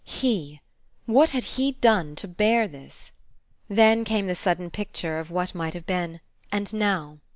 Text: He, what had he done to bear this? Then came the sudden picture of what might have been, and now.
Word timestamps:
He, 0.03 0.61
what 1.05 1.29
had 1.29 1.43
he 1.43 1.73
done 1.73 2.15
to 2.15 2.27
bear 2.27 2.67
this? 2.67 3.11
Then 3.69 4.03
came 4.03 4.25
the 4.25 4.33
sudden 4.33 4.71
picture 4.71 5.19
of 5.19 5.29
what 5.29 5.53
might 5.53 5.75
have 5.75 5.85
been, 5.85 6.21
and 6.51 6.73
now. 6.73 7.19